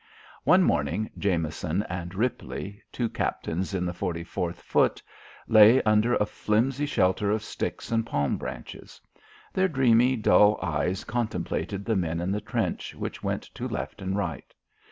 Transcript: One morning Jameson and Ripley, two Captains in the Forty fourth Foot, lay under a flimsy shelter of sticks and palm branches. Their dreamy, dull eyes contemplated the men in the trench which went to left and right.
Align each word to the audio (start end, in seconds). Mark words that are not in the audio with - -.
One 0.45 0.63
morning 0.63 1.11
Jameson 1.15 1.83
and 1.87 2.15
Ripley, 2.15 2.81
two 2.91 3.07
Captains 3.07 3.75
in 3.75 3.85
the 3.85 3.93
Forty 3.93 4.23
fourth 4.23 4.59
Foot, 4.59 4.99
lay 5.47 5.79
under 5.83 6.15
a 6.15 6.25
flimsy 6.25 6.87
shelter 6.87 7.29
of 7.29 7.43
sticks 7.43 7.91
and 7.91 8.03
palm 8.03 8.35
branches. 8.35 8.99
Their 9.53 9.67
dreamy, 9.67 10.15
dull 10.15 10.57
eyes 10.59 11.03
contemplated 11.03 11.85
the 11.85 11.95
men 11.95 12.19
in 12.19 12.31
the 12.31 12.41
trench 12.41 12.95
which 12.95 13.21
went 13.21 13.43
to 13.53 13.67
left 13.67 14.01
and 14.01 14.17
right. 14.17 14.55